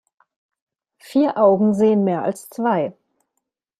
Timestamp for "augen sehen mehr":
1.37-2.23